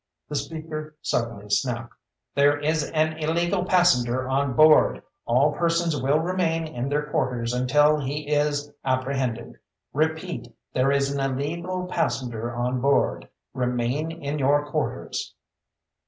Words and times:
The 0.29 0.35
speaker 0.35 0.95
suddenly 1.03 1.47
snapped: 1.51 1.93
"_There 2.35 2.59
is 2.65 2.89
an 2.89 3.19
illegal 3.19 3.63
passenger 3.65 4.27
on 4.27 4.53
board! 4.55 5.03
All 5.27 5.51
persons 5.51 5.95
will 5.95 6.17
remain 6.17 6.65
in 6.65 6.89
their 6.89 7.05
quarters 7.11 7.53
until 7.53 7.99
he 7.99 8.27
is 8.27 8.73
apprehended! 8.83 9.59
Repeat: 9.93 10.55
there 10.73 10.91
is 10.91 11.11
an 11.11 11.19
illegal 11.19 11.85
passenger 11.85 12.51
on 12.51 12.81
board! 12.81 13.29
Remain 13.53 14.11
in 14.11 14.39
your 14.39 14.65
quarters! 14.65 15.35